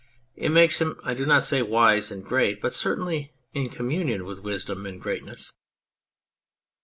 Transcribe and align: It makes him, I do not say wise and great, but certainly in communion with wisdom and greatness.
It 0.35 0.49
makes 0.49 0.81
him, 0.81 0.99
I 1.03 1.13
do 1.13 1.27
not 1.27 1.43
say 1.43 1.61
wise 1.61 2.09
and 2.09 2.23
great, 2.25 2.59
but 2.59 2.73
certainly 2.73 3.35
in 3.53 3.69
communion 3.69 4.25
with 4.25 4.39
wisdom 4.39 4.87
and 4.87 4.99
greatness. 4.99 5.51